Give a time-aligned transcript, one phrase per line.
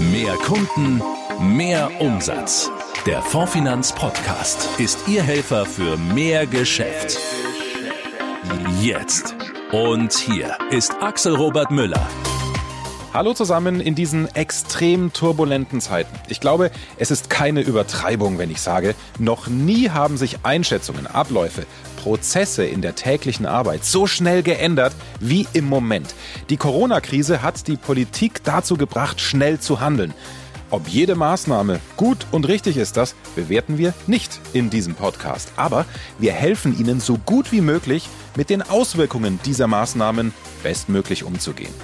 [0.00, 1.02] Mehr Kunden,
[1.40, 2.70] mehr Umsatz.
[3.04, 7.18] Der Fondfinanz Podcast ist Ihr Helfer für mehr Geschäft.
[8.80, 9.34] Jetzt.
[9.72, 12.08] Und hier ist Axel Robert Müller.
[13.12, 16.16] Hallo zusammen in diesen extrem turbulenten Zeiten.
[16.28, 21.66] Ich glaube, es ist keine Übertreibung, wenn ich sage, noch nie haben sich Einschätzungen, Abläufe,
[22.00, 26.14] Prozesse in der täglichen Arbeit so schnell geändert wie im Moment.
[26.50, 30.14] Die Corona-Krise hat die Politik dazu gebracht, schnell zu handeln.
[30.70, 35.50] Ob jede Maßnahme gut und richtig ist, das bewerten wir nicht in diesem Podcast.
[35.56, 35.84] Aber
[36.20, 41.74] wir helfen Ihnen so gut wie möglich, mit den Auswirkungen dieser Maßnahmen bestmöglich umzugehen.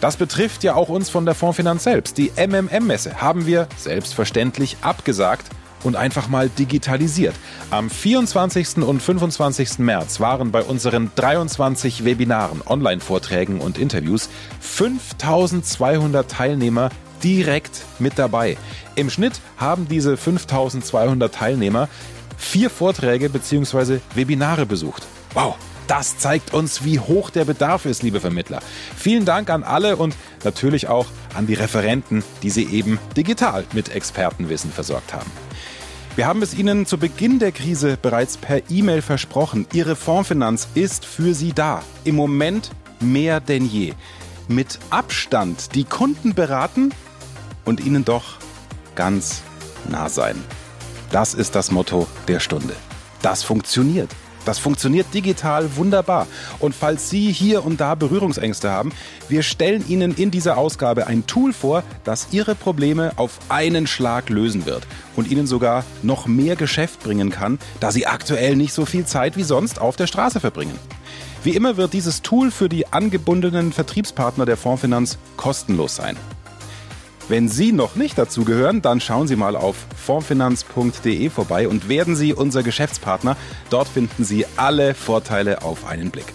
[0.00, 2.18] Das betrifft ja auch uns von der Fondsfinanz selbst.
[2.18, 5.46] Die MMM-Messe haben wir selbstverständlich abgesagt
[5.84, 7.34] und einfach mal digitalisiert.
[7.70, 8.78] Am 24.
[8.78, 9.78] und 25.
[9.78, 14.28] März waren bei unseren 23 Webinaren, Online-Vorträgen und Interviews
[14.60, 16.90] 5200 Teilnehmer
[17.22, 18.56] direkt mit dabei.
[18.96, 21.88] Im Schnitt haben diese 5200 Teilnehmer
[22.36, 24.00] vier Vorträge bzw.
[24.14, 25.06] Webinare besucht.
[25.32, 25.56] Wow!
[25.86, 28.60] Das zeigt uns, wie hoch der Bedarf ist, liebe Vermittler.
[28.96, 33.94] Vielen Dank an alle und natürlich auch an die Referenten, die Sie eben digital mit
[33.94, 35.30] Expertenwissen versorgt haben.
[36.16, 39.66] Wir haben es Ihnen zu Beginn der Krise bereits per E-Mail versprochen.
[39.72, 41.82] Ihre Fondsfinanz ist für Sie da.
[42.04, 43.92] Im Moment mehr denn je.
[44.48, 46.94] Mit Abstand die Kunden beraten
[47.64, 48.38] und ihnen doch
[48.94, 49.42] ganz
[49.90, 50.42] nah sein.
[51.10, 52.74] Das ist das Motto der Stunde.
[53.22, 54.10] Das funktioniert.
[54.46, 56.26] Das funktioniert digital wunderbar.
[56.60, 58.92] Und falls Sie hier und da Berührungsängste haben,
[59.28, 64.30] wir stellen Ihnen in dieser Ausgabe ein Tool vor, das Ihre Probleme auf einen Schlag
[64.30, 68.86] lösen wird und Ihnen sogar noch mehr Geschäft bringen kann, da Sie aktuell nicht so
[68.86, 70.78] viel Zeit wie sonst auf der Straße verbringen.
[71.42, 76.16] Wie immer wird dieses Tool für die angebundenen Vertriebspartner der Fondsfinanz kostenlos sein.
[77.28, 82.14] Wenn Sie noch nicht dazu gehören, dann schauen Sie mal auf formfinanz.de vorbei und werden
[82.14, 83.36] Sie unser Geschäftspartner.
[83.68, 86.32] Dort finden Sie alle Vorteile auf einen Blick.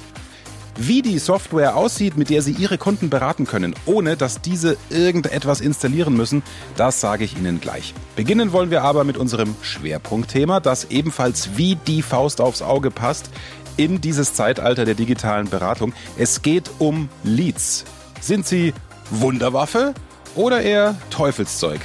[0.75, 5.61] Wie die Software aussieht, mit der Sie Ihre Kunden beraten können, ohne dass diese irgendetwas
[5.61, 6.43] installieren müssen,
[6.75, 7.93] das sage ich Ihnen gleich.
[8.17, 13.29] Beginnen wollen wir aber mit unserem Schwerpunktthema, das ebenfalls wie die Faust aufs Auge passt
[13.77, 15.93] in dieses Zeitalter der digitalen Beratung.
[16.17, 17.85] Es geht um Leads.
[18.19, 18.73] Sind sie
[19.09, 19.93] Wunderwaffe
[20.35, 21.81] oder eher Teufelszeug?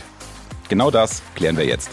[0.69, 1.91] Genau das klären wir jetzt.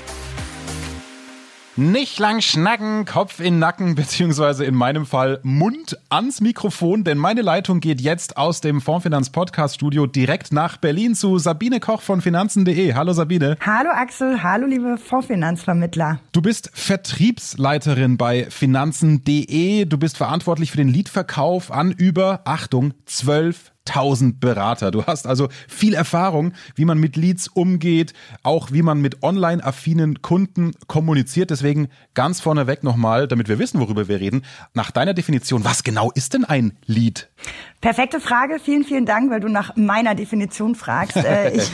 [1.76, 7.42] Nicht lang schnacken, Kopf in Nacken, beziehungsweise in meinem Fall Mund ans Mikrofon, denn meine
[7.42, 12.22] Leitung geht jetzt aus dem Fondfinanz Podcast Studio direkt nach Berlin zu Sabine Koch von
[12.22, 12.94] Finanzen.de.
[12.94, 13.58] Hallo Sabine.
[13.60, 16.20] Hallo Axel, hallo liebe Fondsfinanzvermittler.
[16.32, 19.86] Du bist Vertriebsleiterin bei Finanzen.de.
[19.86, 24.92] Du bist verantwortlich für den Liedverkauf an über, Achtung, zwölf 1000 Berater.
[24.92, 30.22] Du hast also viel Erfahrung, wie man mit Leads umgeht, auch wie man mit online-affinen
[30.22, 31.50] Kunden kommuniziert.
[31.50, 36.12] Deswegen ganz vorneweg nochmal, damit wir wissen, worüber wir reden, nach deiner Definition, was genau
[36.12, 37.30] ist denn ein Lead?
[37.82, 38.60] Perfekte Frage.
[38.64, 41.18] Vielen, vielen Dank, weil du nach meiner Definition fragst.
[41.34, 41.72] Äh, ich,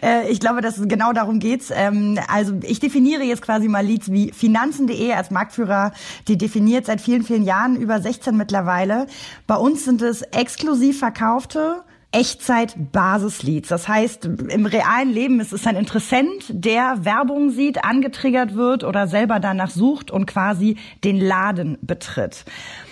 [0.00, 1.72] äh, ich glaube, dass es genau darum geht's.
[1.74, 5.92] Ähm, also ich definiere jetzt quasi mal Leads wie Finanzen.de als Marktführer.
[6.28, 9.08] Die definiert seit vielen, vielen Jahren, über 16 mittlerweile.
[9.46, 11.00] Bei uns sind es exklusiv
[11.36, 11.82] verkaufte
[12.12, 13.68] Echtzeit-Basisleads.
[13.68, 19.06] Das heißt, im realen Leben ist es ein Interessent, der Werbung sieht, angetriggert wird oder
[19.06, 22.44] selber danach sucht und quasi den Laden betritt.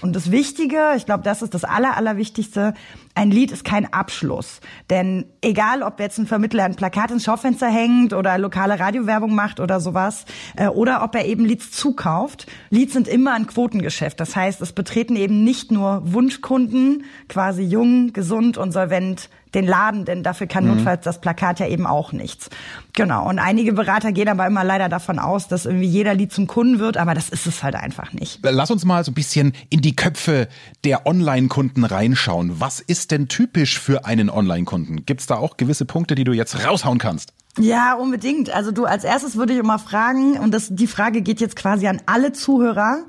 [0.03, 2.75] Und das Wichtige, ich glaube, das ist das Aller, Allerwichtigste,
[3.15, 4.61] ein Lied ist kein Abschluss.
[4.91, 9.61] Denn egal, ob jetzt ein Vermittler ein Plakat ins Schaufenster hängt oder lokale Radiowerbung macht
[9.61, 10.25] oder sowas,
[10.57, 14.19] äh, oder ob er eben Leads zukauft, Leads sind immer ein Quotengeschäft.
[14.19, 20.05] Das heißt, es betreten eben nicht nur Wunschkunden, quasi jung, gesund und solvent, den Laden,
[20.05, 20.77] denn dafür kann mhm.
[20.77, 22.51] notfalls das Plakat ja eben auch nichts.
[22.93, 23.29] Genau.
[23.29, 26.79] Und einige Berater gehen aber immer leider davon aus, dass irgendwie jeder Lied zum Kunden
[26.79, 28.41] wird, aber das ist es halt einfach nicht.
[28.43, 30.49] Lass uns mal so ein bisschen in die Köpfe
[30.85, 32.61] der Online-Kunden reinschauen.
[32.61, 35.07] Was ist denn typisch für einen Online-Kunden?
[35.07, 37.33] Gibt es da auch gewisse Punkte, die du jetzt raushauen kannst?
[37.59, 38.51] Ja, unbedingt.
[38.51, 41.87] Also du als erstes würde ich immer fragen, und das, die Frage geht jetzt quasi
[41.87, 43.05] an alle Zuhörer,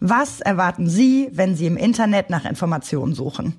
[0.00, 3.54] was erwarten Sie, wenn Sie im Internet nach Informationen suchen?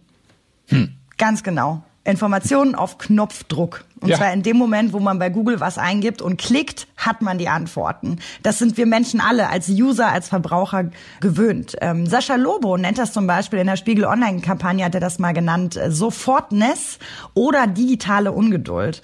[0.67, 0.93] Hm.
[1.17, 1.83] Ganz genau.
[2.03, 3.83] Informationen auf Knopfdruck.
[3.99, 4.17] Und ja.
[4.17, 7.49] zwar in dem Moment, wo man bei Google was eingibt und klickt, hat man die
[7.49, 8.19] Antworten.
[8.43, 10.85] Das sind wir Menschen alle als User, als Verbraucher
[11.19, 11.75] gewöhnt.
[11.81, 15.33] Ähm, Sascha Lobo nennt das zum Beispiel in der Spiegel Online-Kampagne, hat er das mal
[15.33, 16.99] genannt, äh, Sofortness
[17.33, 19.01] oder digitale Ungeduld.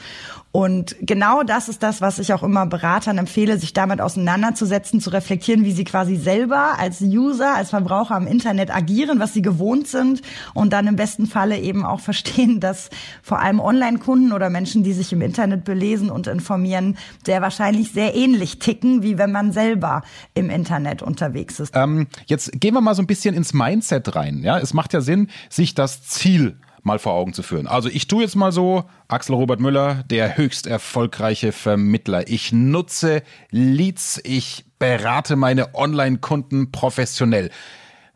[0.56, 5.10] Und genau das ist das, was ich auch immer Beratern empfehle, sich damit auseinanderzusetzen, zu
[5.10, 9.90] reflektieren, wie sie quasi selber als User, als Verbraucher am Internet agieren, was sie gewohnt
[9.90, 10.22] sind
[10.54, 12.90] und dann im besten Falle eben auch verstehen, dass
[13.22, 18.16] vor allem Online-Kunden oder Menschen, die sich im Internet belesen und informieren, sehr wahrscheinlich sehr
[18.16, 20.04] ähnlich ticken, wie wenn man selber
[20.36, 21.75] im Internet unterwegs ist.
[21.75, 24.42] Ähm, jetzt gehen wir mal so ein bisschen ins Mindset rein.
[24.42, 26.56] Ja, es macht ja Sinn, sich das Ziel
[26.86, 27.68] mal vor Augen zu führen.
[27.68, 32.28] Also ich tue jetzt mal so, Axel Robert Müller, der höchst erfolgreiche Vermittler.
[32.30, 37.50] Ich nutze Leads, ich berate meine Online-Kunden professionell.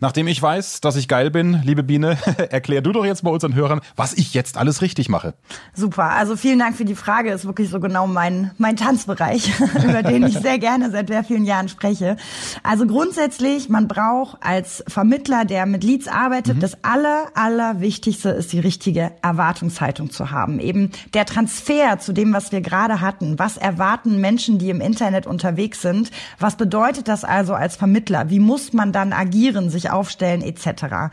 [0.01, 2.17] Nachdem ich weiß, dass ich geil bin, liebe Biene,
[2.51, 5.33] erklär du doch jetzt mal unseren Hörern, was ich jetzt alles richtig mache.
[5.73, 7.31] Super, also vielen Dank für die Frage.
[7.31, 9.51] Ist wirklich so genau mein, mein Tanzbereich,
[9.83, 12.15] über den ich sehr gerne seit sehr vielen Jahren spreche.
[12.63, 16.59] Also grundsätzlich, man braucht als Vermittler, der mit Leads arbeitet, mhm.
[16.61, 20.61] das aller, aller Wichtigste ist die richtige Erwartungshaltung zu haben.
[20.61, 23.37] Eben der Transfer zu dem, was wir gerade hatten.
[23.37, 26.09] Was erwarten Menschen, die im Internet unterwegs sind?
[26.39, 28.29] Was bedeutet das also als Vermittler?
[28.29, 31.11] Wie muss man dann agieren, sich aufstellen etc.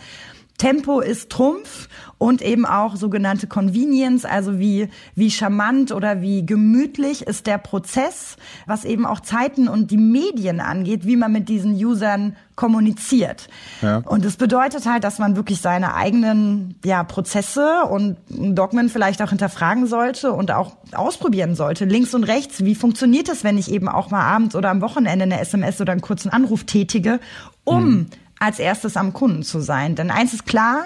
[0.59, 1.89] Tempo ist Trumpf
[2.19, 8.37] und eben auch sogenannte Convenience, also wie, wie charmant oder wie gemütlich ist der Prozess,
[8.65, 13.49] was eben auch Zeiten und die Medien angeht, wie man mit diesen Usern kommuniziert.
[13.83, 13.99] Ja.
[13.99, 19.29] Und es bedeutet halt, dass man wirklich seine eigenen ja, Prozesse und Dogmen vielleicht auch
[19.29, 22.65] hinterfragen sollte und auch ausprobieren sollte, links und rechts.
[22.65, 25.93] Wie funktioniert es, wenn ich eben auch mal abends oder am Wochenende eine SMS oder
[25.93, 27.21] einen kurzen Anruf tätige,
[27.65, 28.07] um hm
[28.39, 29.95] als erstes am Kunden zu sein.
[29.95, 30.85] Denn eins ist klar,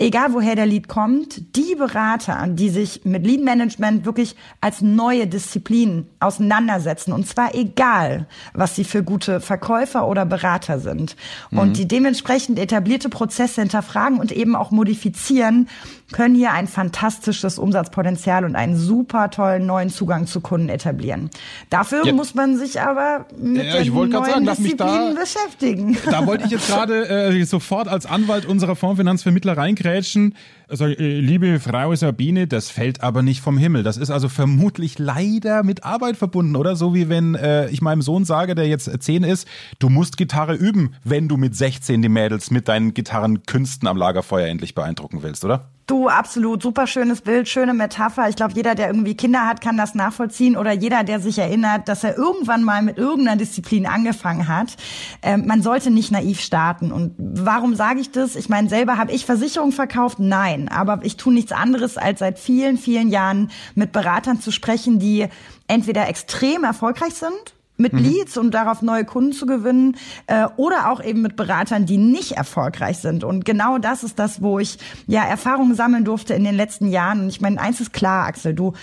[0.00, 5.26] egal woher der Lead kommt, die Berater, die sich mit Lead Management wirklich als neue
[5.26, 11.16] Disziplin auseinandersetzen, und zwar egal, was sie für gute Verkäufer oder Berater sind,
[11.50, 11.58] mhm.
[11.58, 15.68] und die dementsprechend etablierte Prozesse hinterfragen und eben auch modifizieren,
[16.12, 21.30] können hier ein fantastisches Umsatzpotenzial und einen super tollen neuen Zugang zu Kunden etablieren.
[21.70, 22.12] Dafür ja.
[22.12, 25.96] muss man sich aber mit ja, den neuen sagen, Disziplinen da, beschäftigen.
[26.10, 30.34] Da wollte ich jetzt gerade äh, sofort als Anwalt unserer Fondsfinanzvermittler reingrätschen.
[30.70, 33.82] Also, äh, liebe Frau Sabine, das fällt aber nicht vom Himmel.
[33.82, 36.76] Das ist also vermutlich leider mit Arbeit verbunden, oder?
[36.76, 39.48] So wie wenn äh, ich meinem Sohn sage, der jetzt zehn ist,
[39.80, 44.46] du musst Gitarre üben, wenn du mit 16 die Mädels mit deinen Gitarrenkünsten am Lagerfeuer
[44.46, 45.70] endlich beeindrucken willst, oder?
[45.90, 46.62] Du, absolut.
[46.62, 48.28] Super schönes Bild, schöne Metapher.
[48.28, 50.56] Ich glaube, jeder, der irgendwie Kinder hat, kann das nachvollziehen.
[50.56, 54.76] Oder jeder, der sich erinnert, dass er irgendwann mal mit irgendeiner Disziplin angefangen hat.
[55.20, 56.92] Ähm, man sollte nicht naiv starten.
[56.92, 58.36] Und warum sage ich das?
[58.36, 60.20] Ich meine, selber habe ich Versicherungen verkauft?
[60.20, 60.59] Nein.
[60.68, 65.26] Aber ich tue nichts anderes, als seit vielen, vielen Jahren mit Beratern zu sprechen, die
[65.66, 68.00] entweder extrem erfolgreich sind mit mhm.
[68.00, 69.96] Leads, um darauf neue Kunden zu gewinnen,
[70.26, 73.24] äh, oder auch eben mit Beratern, die nicht erfolgreich sind.
[73.24, 77.20] Und genau das ist das, wo ich ja Erfahrungen sammeln durfte in den letzten Jahren.
[77.20, 78.74] Und ich meine, eins ist klar, Axel, du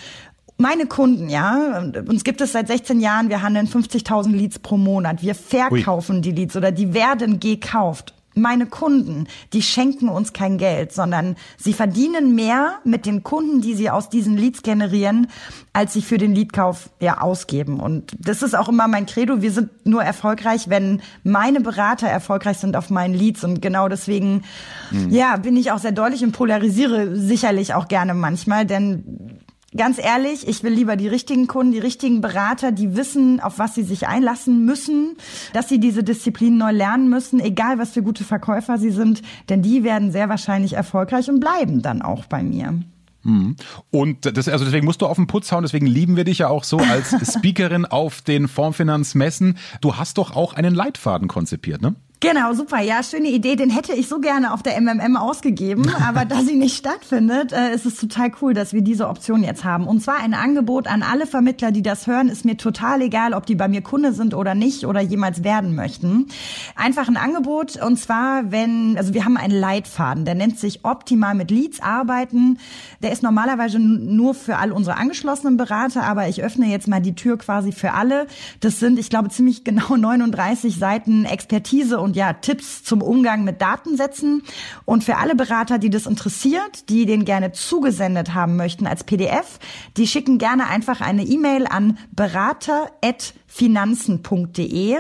[0.57, 5.21] meine Kunden, ja, uns gibt es seit 16 Jahren, wir handeln 50.000 Leads pro Monat.
[5.21, 6.21] Wir verkaufen Ui.
[6.21, 11.73] die Leads oder die werden gekauft meine Kunden, die schenken uns kein Geld, sondern sie
[11.73, 15.27] verdienen mehr mit den Kunden, die sie aus diesen Leads generieren,
[15.73, 17.79] als sie für den Leadkauf ja ausgeben.
[17.79, 19.41] Und das ist auch immer mein Credo.
[19.41, 23.43] Wir sind nur erfolgreich, wenn meine Berater erfolgreich sind auf meinen Leads.
[23.43, 24.43] Und genau deswegen,
[24.91, 25.09] mhm.
[25.09, 29.36] ja, bin ich auch sehr deutlich und polarisiere sicherlich auch gerne manchmal, denn
[29.75, 33.75] Ganz ehrlich, ich will lieber die richtigen Kunden, die richtigen Berater, die wissen, auf was
[33.75, 35.17] sie sich einlassen müssen,
[35.51, 39.61] dass sie diese Disziplin neu lernen müssen, egal was für gute Verkäufer sie sind, denn
[39.61, 42.79] die werden sehr wahrscheinlich erfolgreich und bleiben dann auch bei mir.
[43.23, 43.57] Mhm.
[43.91, 46.47] Und das, also deswegen musst du auf den Putz hauen, deswegen lieben wir dich ja
[46.47, 49.57] auch so als Speakerin auf den Formfinanzmessen.
[49.81, 51.95] Du hast doch auch einen Leitfaden konzipiert, ne?
[52.19, 52.81] Genau, super.
[52.81, 53.55] Ja, schöne Idee.
[53.55, 57.75] Den hätte ich so gerne auf der MMM ausgegeben, aber da sie nicht stattfindet, äh,
[57.75, 59.85] ist es total cool, dass wir diese Option jetzt haben.
[59.85, 62.29] Und zwar ein Angebot an alle Vermittler, die das hören.
[62.29, 65.75] Ist mir total egal, ob die bei mir Kunde sind oder nicht oder jemals werden
[65.75, 66.27] möchten.
[66.75, 67.75] Einfach ein Angebot.
[67.75, 72.57] Und zwar, wenn, also wir haben einen Leitfaden, der nennt sich optimal mit Leads arbeiten.
[73.03, 77.13] Der ist normalerweise nur für all unsere angeschlossenen Berater, aber ich öffne jetzt mal die
[77.13, 78.25] Tür quasi für alle.
[78.59, 83.59] Das sind, ich glaube, ziemlich genau 39 Seiten Expertise und ja Tipps zum Umgang mit
[83.61, 84.43] Datensätzen.
[84.85, 89.59] Und für alle Berater, die das interessiert, die den gerne zugesendet haben möchten als PDF,
[89.97, 94.99] die schicken gerne einfach eine E-Mail an berater@finanzen.de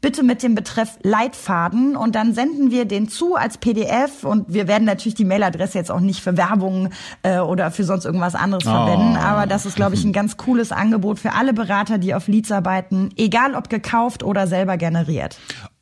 [0.00, 4.68] bitte mit dem Betreff Leitfaden und dann senden wir den zu als PDF und wir
[4.68, 6.90] werden natürlich die Mailadresse jetzt auch nicht für Werbung
[7.22, 8.70] äh, oder für sonst irgendwas anderes oh.
[8.70, 12.28] verwenden, aber das ist glaube ich ein ganz cooles Angebot für alle Berater, die auf
[12.28, 15.38] Leads arbeiten, egal ob gekauft oder selber generiert.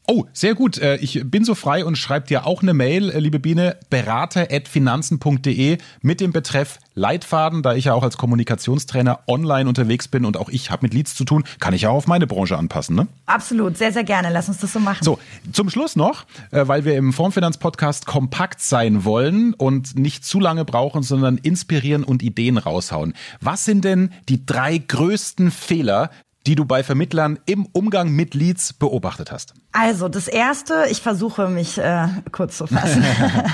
[0.08, 0.78] Oh, sehr gut.
[0.78, 5.78] Äh, ich bin so frei und schreibe dir auch eine Mail, äh, liebe Biene, berater.finanzen.de
[6.00, 10.48] mit dem Betreff Leitfaden, da ich ja auch als Kommunikationstrainer online unterwegs bin und auch
[10.48, 13.08] ich habe mit Leads zu tun, kann ich ja auch auf meine Branche anpassen, ne?
[13.26, 14.30] Absolut, sehr, sehr gerne.
[14.30, 15.02] Lass uns das so machen.
[15.02, 15.18] So,
[15.52, 20.64] zum Schluss noch, äh, weil wir im Formfinanz-Podcast kompakt sein wollen und nicht zu lange
[20.64, 23.14] brauchen, sondern inspirieren und Ideen raushauen.
[23.40, 26.10] Was sind denn die drei größten Fehler,
[26.46, 29.54] die du bei Vermittlern im Umgang mit Leads beobachtet hast?
[29.72, 33.04] Also das erste, ich versuche mich äh, kurz zu fassen.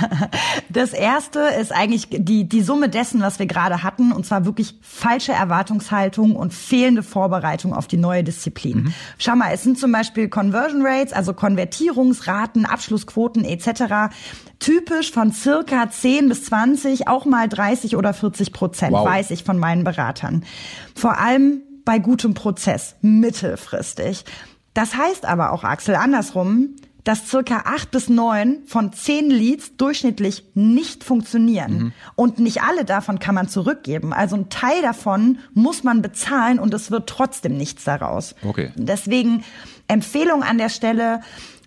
[0.69, 4.79] das erste ist eigentlich die die Summe dessen, was wir gerade hatten, und zwar wirklich
[4.83, 8.85] falsche Erwartungshaltung und fehlende Vorbereitung auf die neue Disziplin.
[8.85, 8.95] Mhm.
[9.19, 14.15] Schau mal, es sind zum Beispiel Conversion Rates, also Konvertierungsraten, Abschlussquoten etc.
[14.59, 19.07] Typisch von circa 10 bis 20, auch mal 30 oder 40 Prozent, wow.
[19.07, 20.45] weiß ich von meinen Beratern.
[20.95, 24.25] Vor allem bei gutem Prozess, mittelfristig.
[24.75, 30.45] Das heißt aber auch, Axel, andersrum, dass circa acht bis neun von zehn Leads durchschnittlich
[30.55, 31.73] nicht funktionieren.
[31.73, 31.93] Mhm.
[32.15, 34.13] Und nicht alle davon kann man zurückgeben.
[34.13, 38.35] Also ein Teil davon muss man bezahlen und es wird trotzdem nichts daraus.
[38.45, 38.71] Okay.
[38.77, 39.45] Deswegen
[39.89, 41.21] Empfehlung an der Stelle,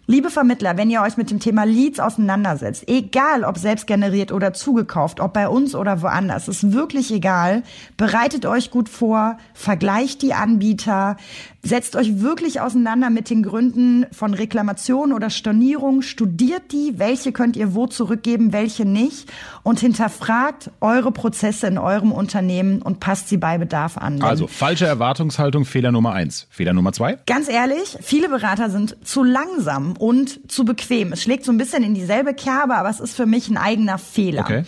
[0.07, 4.53] Liebe Vermittler, wenn ihr euch mit dem Thema Leads auseinandersetzt, egal ob selbst generiert oder
[4.53, 7.63] zugekauft, ob bei uns oder woanders, ist wirklich egal.
[7.97, 11.17] Bereitet euch gut vor, vergleicht die Anbieter,
[11.65, 17.55] Setzt euch wirklich auseinander mit den Gründen von Reklamation oder Stornierung, studiert die, welche könnt
[17.55, 19.33] ihr wo zurückgeben, welche nicht
[19.63, 24.21] und hinterfragt eure Prozesse in eurem Unternehmen und passt sie bei Bedarf an.
[24.21, 26.45] Also falsche Erwartungshaltung, Fehler Nummer eins.
[26.51, 27.17] Fehler Nummer zwei?
[27.25, 31.13] Ganz ehrlich, viele Berater sind zu langsam und zu bequem.
[31.13, 33.97] Es schlägt so ein bisschen in dieselbe Kerbe, aber es ist für mich ein eigener
[33.97, 34.43] Fehler.
[34.43, 34.63] Okay.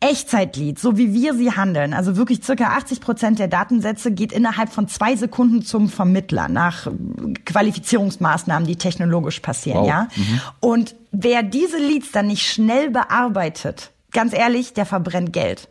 [0.00, 4.70] Echtzeitleads, so wie wir sie handeln, also wirklich circa 80 Prozent der Datensätze geht innerhalb
[4.70, 6.86] von zwei Sekunden zum Vermittler nach
[7.46, 9.88] Qualifizierungsmaßnahmen, die technologisch passieren, wow.
[9.88, 10.08] ja.
[10.14, 10.40] Mhm.
[10.60, 15.68] Und wer diese Leads dann nicht schnell bearbeitet, ganz ehrlich, der verbrennt Geld.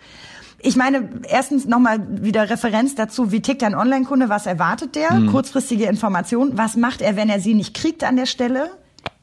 [0.60, 5.14] Ich meine, erstens nochmal wieder Referenz dazu, wie tickt ein Online-Kunde, was erwartet der?
[5.14, 5.28] Mhm.
[5.32, 8.72] Kurzfristige Information, was macht er, wenn er sie nicht kriegt an der Stelle?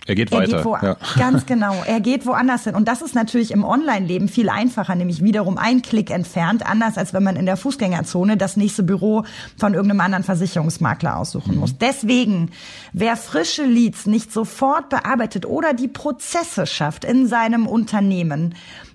[0.07, 0.53] Er geht weiter.
[0.53, 0.97] Er geht wo, ja.
[1.17, 1.83] Ganz genau.
[1.87, 2.75] Er geht woanders hin.
[2.75, 7.13] Und das ist natürlich im Online-Leben viel einfacher, nämlich wiederum ein Klick entfernt, anders als
[7.15, 9.25] wenn man in der Fußgängerzone das nächste Büro
[9.57, 11.61] von irgendeinem anderen Versicherungsmakler aussuchen mhm.
[11.61, 11.79] muss.
[11.79, 12.51] Deswegen,
[12.93, 18.55] wer frische Leads nicht sofort bearbeitet oder die Prozesse schafft in seinem Unternehmen,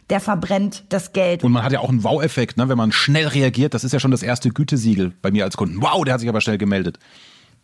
[0.09, 1.43] der verbrennt das Geld.
[1.43, 2.69] Und man hat ja auch einen Wow-Effekt, ne?
[2.69, 3.73] wenn man schnell reagiert.
[3.73, 5.81] Das ist ja schon das erste Gütesiegel bei mir als Kunden.
[5.81, 6.99] Wow, der hat sich aber schnell gemeldet.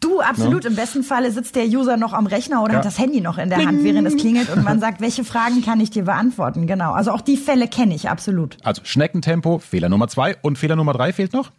[0.03, 0.63] Du, absolut.
[0.65, 0.69] Ja.
[0.69, 2.77] Im besten Falle sitzt der User noch am Rechner oder ja.
[2.79, 3.67] hat das Handy noch in der Bling.
[3.67, 6.67] Hand, während es klingelt und man sagt, welche Fragen kann ich dir beantworten?
[6.67, 6.91] Genau.
[6.91, 8.57] Also auch die Fälle kenne ich absolut.
[8.63, 11.51] Also Schneckentempo, Fehler Nummer zwei und Fehler Nummer drei fehlt noch?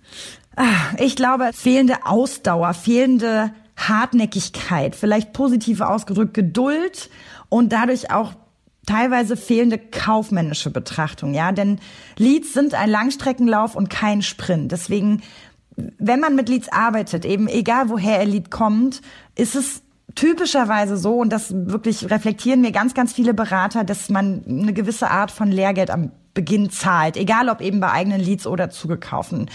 [0.56, 0.64] Ah,
[0.98, 7.10] ich glaube, fehlende Ausdauer, fehlende Hartnäckigkeit, vielleicht positiv ausgedrückt Geduld
[7.48, 8.34] und dadurch auch
[8.86, 11.78] teilweise fehlende kaufmännische Betrachtung, ja, denn
[12.18, 14.70] Leads sind ein Langstreckenlauf und kein Sprint.
[14.72, 15.22] Deswegen
[15.76, 19.00] wenn man mit Leads arbeitet, eben egal woher er Lead kommt,
[19.34, 19.82] ist es
[20.14, 25.10] typischerweise so, und das wirklich reflektieren mir ganz, ganz viele Berater, dass man eine gewisse
[25.10, 29.48] Art von Lehrgeld am Beginn zahlt, egal ob eben bei eigenen Leads oder zugekauften.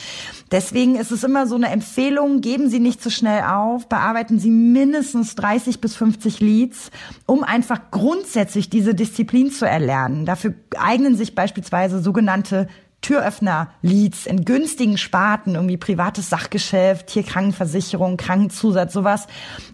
[0.49, 4.49] Deswegen ist es immer so eine Empfehlung, geben Sie nicht zu schnell auf, bearbeiten Sie
[4.49, 6.89] mindestens 30 bis 50 Leads,
[7.25, 10.25] um einfach grundsätzlich diese Disziplin zu erlernen.
[10.25, 12.67] Dafür eignen sich beispielsweise sogenannte
[13.01, 19.27] Türöffner-Leads in günstigen Sparten, irgendwie privates Sachgeschäft, Tierkrankenversicherung, Krankenzusatz, sowas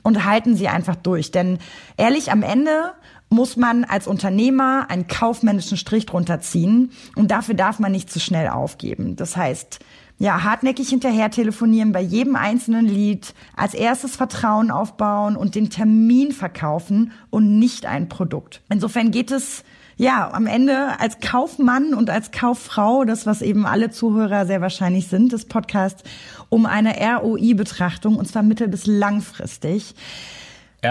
[0.03, 1.31] und halten sie einfach durch.
[1.31, 1.59] Denn
[1.97, 2.93] ehrlich, am Ende
[3.29, 8.19] muss man als Unternehmer einen kaufmännischen Strich drunter ziehen und dafür darf man nicht zu
[8.19, 9.15] schnell aufgeben.
[9.15, 9.79] Das heißt,
[10.17, 16.31] ja, hartnäckig hinterher telefonieren bei jedem einzelnen Lied, als erstes Vertrauen aufbauen und den Termin
[16.31, 18.61] verkaufen und nicht ein Produkt.
[18.69, 19.65] Insofern geht es
[19.97, 25.07] ja, am Ende als Kaufmann und als Kauffrau, das was eben alle Zuhörer sehr wahrscheinlich
[25.07, 26.03] sind, des Podcasts,
[26.49, 29.95] um eine ROI-Betrachtung und zwar mittel- bis langfristig.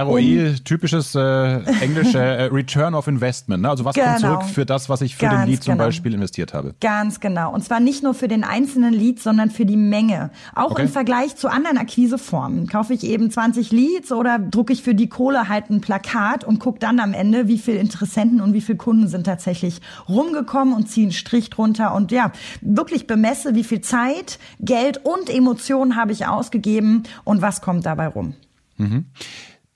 [0.02, 1.20] ROI, typisches äh,
[1.80, 3.62] englische äh, Return of Investment.
[3.62, 3.70] Ne?
[3.70, 4.06] Also was genau.
[4.08, 5.84] kommt zurück für das, was ich für Ganz den Lead zum genau.
[5.84, 6.74] Beispiel investiert habe?
[6.80, 7.52] Ganz genau.
[7.52, 10.30] Und zwar nicht nur für den einzelnen Lead, sondern für die Menge.
[10.54, 10.82] Auch okay.
[10.82, 12.66] im Vergleich zu anderen Akquiseformen.
[12.66, 16.58] Kaufe ich eben 20 Leads oder drucke ich für die Kohle halt ein Plakat und
[16.58, 20.88] gucke dann am Ende, wie viele Interessenten und wie viele Kunden sind tatsächlich rumgekommen und
[20.88, 26.12] ziehe einen Strich drunter und ja, wirklich bemesse, wie viel Zeit, Geld und Emotionen habe
[26.12, 28.34] ich ausgegeben und was kommt dabei rum.
[28.76, 29.06] Mhm.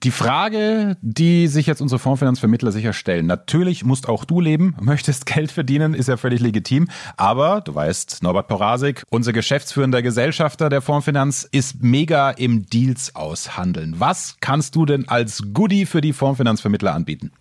[0.04, 5.26] Die Frage, die sich jetzt unsere Fondsfinanzvermittler sicher stellen, natürlich musst auch du leben, möchtest
[5.26, 6.86] Geld verdienen, ist ja völlig legitim,
[7.16, 13.96] aber du weißt, Norbert Porasik, unser geschäftsführender Gesellschafter der Fondsfinanz, ist mega im Deals aushandeln.
[13.98, 17.32] Was kannst du denn als Goodie für die Fondsfinanzvermittler anbieten?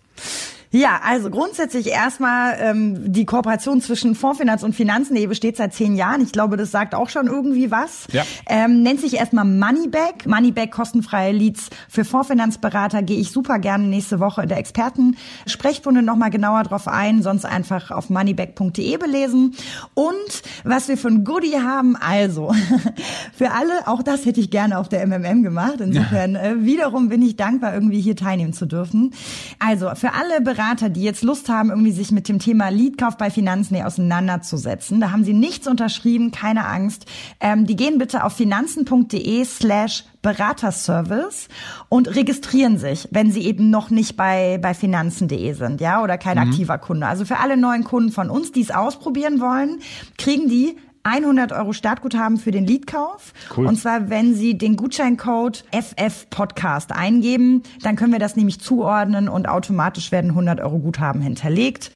[0.70, 5.96] Ja, also grundsätzlich erstmal ähm, die Kooperation zwischen Fondsfinanz und Finanzen, die besteht seit zehn
[5.96, 6.20] Jahren.
[6.20, 8.06] Ich glaube, das sagt auch schon irgendwie was.
[8.12, 8.24] Ja.
[8.46, 10.26] Ähm, nennt sich erstmal Moneyback.
[10.26, 16.30] Moneyback kostenfreie Leads für Fondsfinanzberater gehe ich super gerne nächste Woche in der Experten-Sprechstunde nochmal
[16.30, 19.54] genauer drauf ein, sonst einfach auf moneyback.de belesen.
[19.94, 22.54] Und was wir von Goodie haben, also
[23.32, 25.80] für alle, auch das hätte ich gerne auf der MMM gemacht.
[25.80, 29.14] Insofern äh, wiederum bin ich dankbar, irgendwie hier teilnehmen zu dürfen.
[29.58, 33.30] Also für alle Berater, die jetzt Lust haben, irgendwie sich mit dem Thema Leadkauf bei
[33.30, 37.06] Finanzen auseinanderzusetzen, da haben sie nichts unterschrieben, keine Angst.
[37.38, 41.46] Ähm, die gehen bitte auf finanzen.de slash Beraterservice
[41.88, 46.38] und registrieren sich, wenn sie eben noch nicht bei, bei finanzen.de sind, ja, oder kein
[46.38, 46.50] mhm.
[46.50, 47.06] aktiver Kunde.
[47.06, 49.78] Also für alle neuen Kunden von uns, die es ausprobieren wollen,
[50.16, 53.32] kriegen die 100 Euro Startguthaben für den Leadkauf.
[53.56, 53.66] Cool.
[53.66, 59.28] Und zwar, wenn Sie den Gutscheincode FF Podcast eingeben, dann können wir das nämlich zuordnen
[59.28, 61.92] und automatisch werden 100 Euro Guthaben hinterlegt.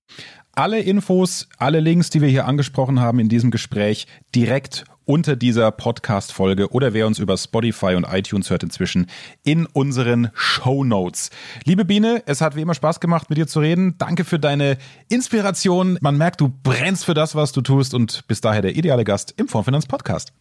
[0.54, 5.70] Alle Infos, alle Links, die wir hier angesprochen haben in diesem Gespräch, direkt unter dieser
[5.70, 9.06] Podcast-Folge oder wer uns über Spotify und iTunes hört inzwischen
[9.44, 11.30] in unseren Show Notes.
[11.64, 13.96] Liebe Biene, es hat wie immer Spaß gemacht, mit dir zu reden.
[13.98, 14.78] Danke für deine
[15.08, 15.98] Inspiration.
[16.00, 19.34] Man merkt, du brennst für das, was du tust und bist daher der ideale Gast
[19.36, 20.32] im Fondsfinanz Podcast.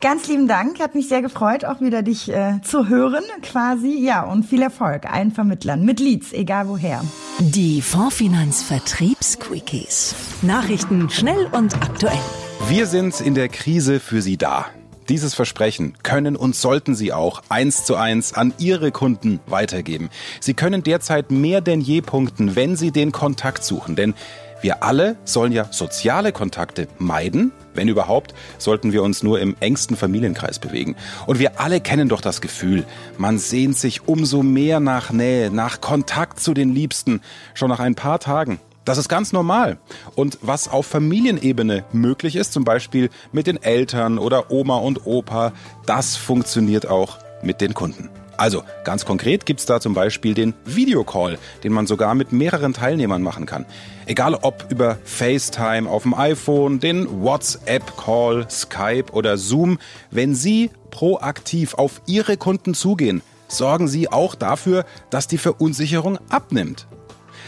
[0.00, 4.04] Ganz lieben Dank, hat mich sehr gefreut, auch wieder dich äh, zu hören, quasi.
[4.04, 7.02] Ja, und viel Erfolg allen Vermittlern mit Leads, egal woher.
[7.38, 10.14] Die Fondsfinanz Vertriebsquickies.
[10.42, 12.20] Nachrichten schnell und aktuell.
[12.68, 14.66] Wir sind in der Krise für Sie da.
[15.10, 20.08] Dieses Versprechen können und sollten Sie auch eins zu eins an Ihre Kunden weitergeben.
[20.40, 23.96] Sie können derzeit mehr denn je punkten, wenn Sie den Kontakt suchen.
[23.96, 24.14] Denn
[24.62, 27.52] wir alle sollen ja soziale Kontakte meiden.
[27.74, 30.96] Wenn überhaupt, sollten wir uns nur im engsten Familienkreis bewegen.
[31.26, 32.86] Und wir alle kennen doch das Gefühl,
[33.18, 37.20] man sehnt sich umso mehr nach Nähe, nach Kontakt zu den Liebsten,
[37.52, 38.58] schon nach ein paar Tagen.
[38.84, 39.78] Das ist ganz normal.
[40.14, 45.52] Und was auf Familienebene möglich ist, zum Beispiel mit den Eltern oder Oma und Opa,
[45.86, 48.10] das funktioniert auch mit den Kunden.
[48.36, 53.22] Also ganz konkret gibt's da zum Beispiel den Videocall, den man sogar mit mehreren Teilnehmern
[53.22, 53.64] machen kann.
[54.06, 59.78] Egal ob über FaceTime auf dem iPhone, den WhatsApp-Call, Skype oder Zoom,
[60.10, 66.86] wenn Sie proaktiv auf Ihre Kunden zugehen, sorgen Sie auch dafür, dass die Verunsicherung abnimmt.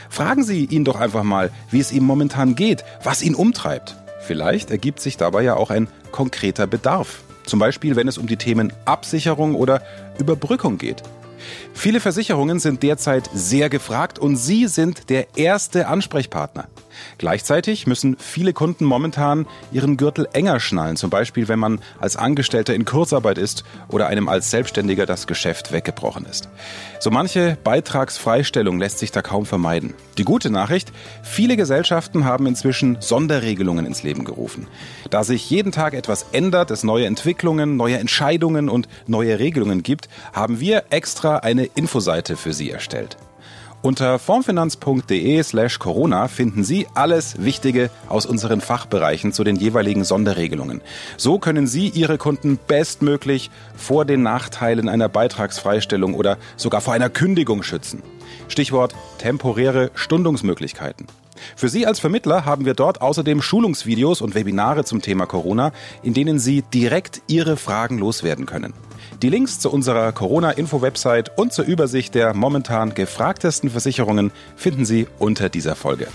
[0.09, 3.97] Fragen Sie ihn doch einfach mal, wie es ihm momentan geht, was ihn umtreibt.
[4.21, 7.23] Vielleicht ergibt sich dabei ja auch ein konkreter Bedarf.
[7.45, 9.83] Zum Beispiel, wenn es um die Themen Absicherung oder
[10.19, 11.03] Überbrückung geht.
[11.75, 16.66] Viele Versicherungen sind derzeit sehr gefragt und Sie sind der erste Ansprechpartner.
[17.18, 22.74] Gleichzeitig müssen viele Kunden momentan ihren Gürtel enger schnallen, zum Beispiel wenn man als Angestellter
[22.74, 26.48] in Kurzarbeit ist oder einem als Selbstständiger das Geschäft weggebrochen ist.
[27.00, 29.94] So manche Beitragsfreistellung lässt sich da kaum vermeiden.
[30.18, 34.66] Die gute Nachricht, viele Gesellschaften haben inzwischen Sonderregelungen ins Leben gerufen.
[35.11, 40.09] Da sich jeden Tag etwas ändert, es neue Entwicklungen, neue Entscheidungen und neue Regelungen gibt,
[40.32, 43.16] haben wir extra eine Infoseite für Sie erstellt.
[43.87, 50.81] Unter formfinanz.de slash Corona finden Sie alles Wichtige aus unseren Fachbereichen zu den jeweiligen Sonderregelungen.
[51.16, 57.11] So können Sie Ihre Kunden bestmöglich vor den Nachteilen einer Beitragsfreistellung oder sogar vor einer
[57.11, 58.03] Kündigung schützen.
[58.49, 61.07] Stichwort temporäre Stundungsmöglichkeiten.
[61.57, 65.72] Für Sie als Vermittler haben wir dort außerdem Schulungsvideos und Webinare zum Thema Corona,
[66.03, 68.72] in denen Sie direkt Ihre Fragen loswerden können.
[69.22, 75.49] Die Links zu unserer Corona-Info-Website und zur Übersicht der momentan gefragtesten Versicherungen finden Sie unter
[75.49, 76.09] dieser Folge.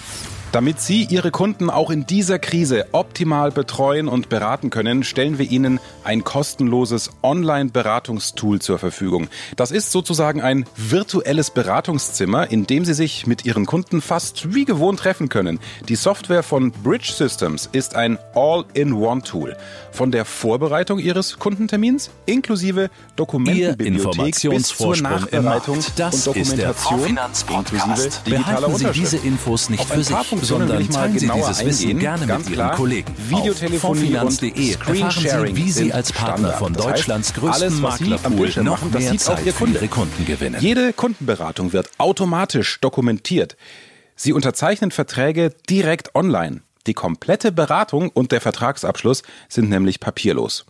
[0.52, 5.50] Damit Sie Ihre Kunden auch in dieser Krise optimal betreuen und beraten können, stellen wir
[5.50, 9.30] Ihnen ein kostenloses Online-Beratungstool zur Verfügung.
[9.56, 14.66] Das ist sozusagen ein virtuelles Beratungszimmer, in dem Sie sich mit Ihren Kunden fast wie
[14.66, 15.58] gewohnt treffen können.
[15.88, 19.56] Die Software von Bridge Systems ist ein All-in-One-Tool.
[19.94, 28.76] Von der Vorbereitung Ihres Kundentermins inklusive Dokumentenbibliothek bis zur Nachbereitung und Dokumentation inklusive digitaler Behalten
[28.76, 33.14] Sie diese Infos nicht für sich sondern teilen Sie dieses Wissen gerne mit Ihren Kollegen.
[33.30, 39.40] Videotelefonie und erfahren Sie, wie Sie als Partner von Deutschlands größten Maklerpool noch mehr Zeit
[39.40, 40.58] für Ihre Kunden gewinnen.
[40.60, 43.56] Jede Kundenberatung wird automatisch dokumentiert.
[44.16, 46.62] Sie unterzeichnen Verträge direkt online.
[46.88, 50.66] Die komplette Beratung und der Vertragsabschluss sind nämlich papierlos.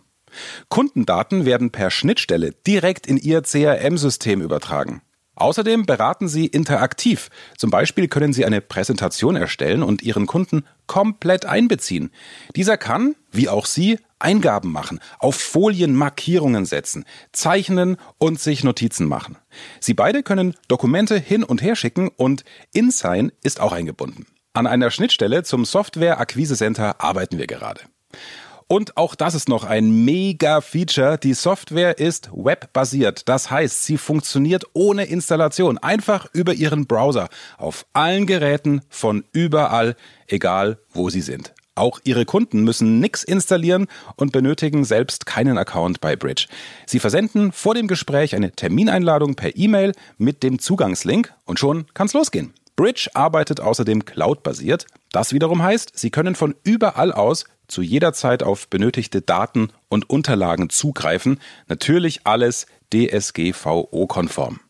[0.68, 5.02] Kundendaten werden per Schnittstelle direkt in Ihr CRM-System übertragen.
[5.42, 7.28] Außerdem beraten sie interaktiv.
[7.56, 12.12] Zum Beispiel können sie eine Präsentation erstellen und ihren Kunden komplett einbeziehen.
[12.54, 19.08] Dieser kann, wie auch Sie, Eingaben machen, auf Folien Markierungen setzen, zeichnen und sich Notizen
[19.08, 19.36] machen.
[19.80, 24.26] Sie beide können Dokumente hin und her schicken und InSign ist auch eingebunden.
[24.52, 27.80] An einer Schnittstelle zum Software Akquise Center arbeiten wir gerade.
[28.68, 31.18] Und auch das ist noch ein mega Feature.
[31.18, 33.28] Die Software ist webbasiert.
[33.28, 39.96] Das heißt, sie funktioniert ohne Installation, einfach über Ihren Browser, auf allen Geräten, von überall,
[40.26, 41.52] egal wo Sie sind.
[41.74, 46.46] Auch Ihre Kunden müssen nichts installieren und benötigen selbst keinen Account bei Bridge.
[46.86, 52.12] Sie versenden vor dem Gespräch eine Termineinladung per E-Mail mit dem Zugangslink und schon kann's
[52.12, 52.52] losgehen.
[52.76, 54.86] Bridge arbeitet außerdem cloud-basiert.
[55.12, 60.08] Das wiederum heißt, Sie können von überall aus zu jeder Zeit auf benötigte Daten und
[60.10, 61.40] Unterlagen zugreifen.
[61.68, 64.60] Natürlich alles DSGVO-konform.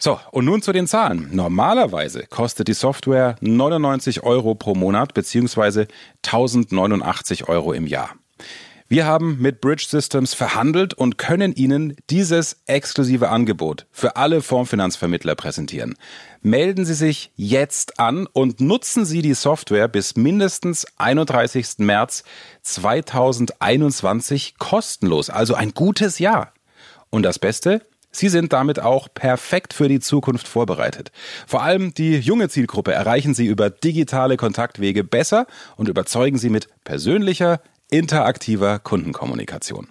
[0.00, 1.28] So, und nun zu den Zahlen.
[1.32, 5.86] Normalerweise kostet die Software 99 Euro pro Monat bzw.
[6.24, 8.10] 1089 Euro im Jahr.
[8.90, 15.34] Wir haben mit Bridge Systems verhandelt und können Ihnen dieses exklusive Angebot für alle Fondsfinanzvermittler
[15.34, 15.94] präsentieren.
[16.40, 21.80] Melden Sie sich jetzt an und nutzen Sie die Software bis mindestens 31.
[21.80, 22.24] März
[22.62, 26.54] 2021 kostenlos, also ein gutes Jahr.
[27.10, 27.82] Und das Beste?
[28.10, 31.12] Sie sind damit auch perfekt für die Zukunft vorbereitet.
[31.46, 35.46] Vor allem die junge Zielgruppe erreichen Sie über digitale Kontaktwege besser
[35.76, 39.88] und überzeugen Sie mit persönlicher, interaktiver Kundenkommunikation.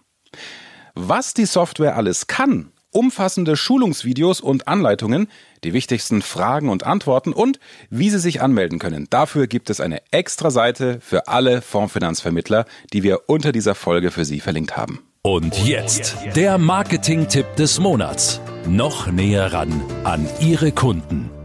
[0.95, 5.27] Was die Software alles kann, umfassende Schulungsvideos und Anleitungen,
[5.63, 9.07] die wichtigsten Fragen und Antworten und wie Sie sich anmelden können.
[9.09, 14.25] Dafür gibt es eine extra Seite für alle Fondsfinanzvermittler, die wir unter dieser Folge für
[14.25, 15.03] Sie verlinkt haben.
[15.21, 18.39] Und jetzt der Marketing-Tipp des Monats.
[18.65, 21.36] Noch näher ran an Ihre Kunden.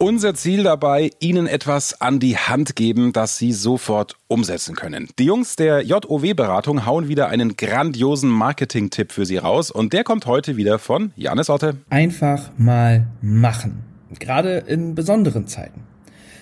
[0.00, 5.08] Unser Ziel dabei, Ihnen etwas an die Hand geben, das Sie sofort umsetzen können.
[5.18, 10.26] Die Jungs der JOW-Beratung hauen wieder einen grandiosen Marketing-Tipp für Sie raus und der kommt
[10.26, 11.78] heute wieder von Janis Otte.
[11.90, 13.82] Einfach mal machen.
[14.20, 15.87] Gerade in besonderen Zeiten.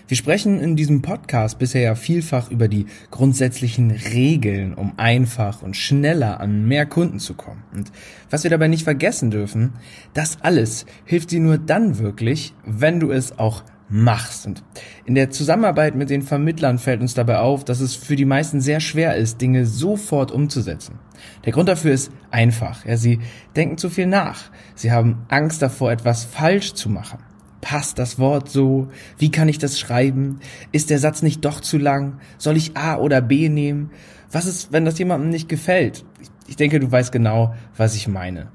[0.08, 5.76] Wir sprechen in diesem Podcast bisher ja vielfach über die grundsätzlichen Regeln, um einfach und
[5.76, 7.64] schneller an mehr Kunden zu kommen.
[7.74, 7.90] Und
[8.30, 9.72] was wir dabei nicht vergessen dürfen,
[10.14, 14.46] das alles hilft dir nur dann wirklich, wenn du es auch machst.
[14.46, 14.62] Und
[15.06, 18.60] in der Zusammenarbeit mit den Vermittlern fällt uns dabei auf, dass es für die meisten
[18.60, 21.00] sehr schwer ist, Dinge sofort umzusetzen.
[21.44, 22.84] Der Grund dafür ist einfach.
[22.84, 23.18] Ja, sie
[23.56, 24.52] denken zu viel nach.
[24.76, 27.18] Sie haben Angst davor, etwas falsch zu machen.
[27.60, 28.88] Passt das Wort so?
[29.18, 30.40] Wie kann ich das schreiben?
[30.72, 32.20] Ist der Satz nicht doch zu lang?
[32.38, 33.90] Soll ich A oder B nehmen?
[34.30, 36.04] Was ist, wenn das jemandem nicht gefällt?
[36.48, 38.48] Ich denke, du weißt genau, was ich meine.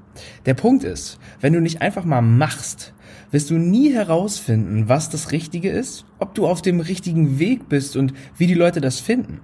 [0.46, 2.94] Der Punkt ist, wenn du nicht einfach mal machst,
[3.30, 7.96] wirst du nie herausfinden, was das Richtige ist, ob du auf dem richtigen Weg bist
[7.96, 9.40] und wie die Leute das finden.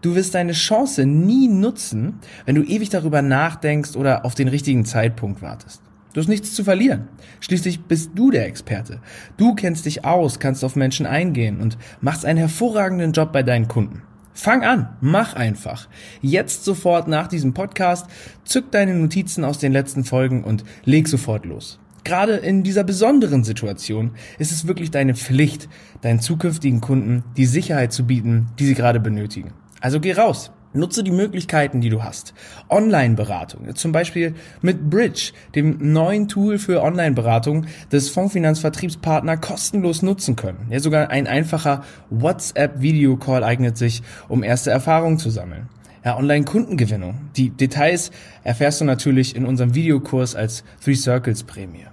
[0.00, 4.84] Du wirst deine Chance nie nutzen, wenn du ewig darüber nachdenkst oder auf den richtigen
[4.84, 5.82] Zeitpunkt wartest.
[6.16, 7.08] Du hast nichts zu verlieren.
[7.40, 9.02] Schließlich bist du der Experte.
[9.36, 13.68] Du kennst dich aus, kannst auf Menschen eingehen und machst einen hervorragenden Job bei deinen
[13.68, 14.00] Kunden.
[14.32, 15.90] Fang an, mach einfach.
[16.22, 18.06] Jetzt sofort nach diesem Podcast,
[18.46, 21.78] zück deine Notizen aus den letzten Folgen und leg sofort los.
[22.02, 25.68] Gerade in dieser besonderen Situation ist es wirklich deine Pflicht,
[26.00, 29.52] deinen zukünftigen Kunden die Sicherheit zu bieten, die sie gerade benötigen.
[29.82, 32.34] Also geh raus, Nutze die Möglichkeiten, die du hast.
[32.68, 40.66] Online-Beratung, zum Beispiel mit Bridge, dem neuen Tool für Online-Beratung des Fondsfinanzvertriebspartner kostenlos nutzen können.
[40.70, 45.68] Ja, sogar ein einfacher WhatsApp-Video-Call eignet sich, um erste Erfahrungen zu sammeln.
[46.04, 47.16] Ja, Online-Kundengewinnung.
[47.36, 48.12] Die Details
[48.44, 51.86] erfährst du natürlich in unserem Videokurs als Three Circles Prämie.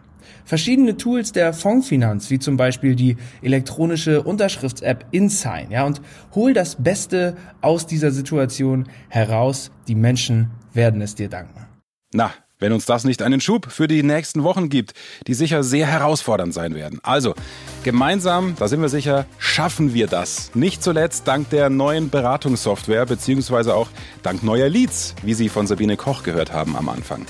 [0.46, 6.02] Verschiedene Tools der Fondsfinanz, wie zum Beispiel die elektronische Unterschrifts-App InSign, ja, und
[6.36, 9.72] hol das Beste aus dieser Situation heraus.
[9.88, 11.66] Die Menschen werden es dir danken.
[12.14, 12.32] Na,
[12.64, 14.94] wenn uns das nicht einen Schub für die nächsten Wochen gibt,
[15.28, 17.00] die sicher sehr herausfordernd sein werden.
[17.04, 17.36] Also,
[17.84, 20.52] gemeinsam, da sind wir sicher, schaffen wir das.
[20.56, 23.90] Nicht zuletzt dank der neuen Beratungssoftware, beziehungsweise auch
[24.22, 27.26] dank neuer Leads, wie Sie von Sabine Koch gehört haben am Anfang.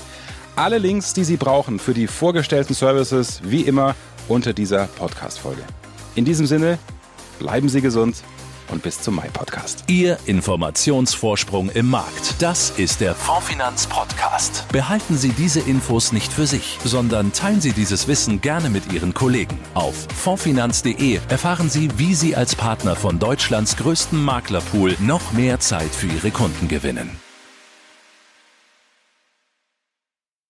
[0.56, 3.96] Alle Links, die Sie brauchen für die vorgestellten Services, wie immer
[4.28, 5.62] unter dieser Podcast-Folge.
[6.14, 6.78] In diesem Sinne,
[7.40, 8.22] bleiben Sie gesund
[8.70, 9.82] und bis zum Mai-Podcast.
[9.88, 12.36] Ihr Informationsvorsprung im Markt.
[12.40, 14.64] Das ist der Fondfinanz Podcast.
[14.70, 19.12] Behalten Sie diese Infos nicht für sich, sondern teilen Sie dieses Wissen gerne mit Ihren
[19.12, 19.58] Kollegen.
[19.74, 25.92] Auf fondfinanz.de erfahren Sie, wie Sie als Partner von Deutschlands größten Maklerpool noch mehr Zeit
[25.92, 27.23] für Ihre Kunden gewinnen.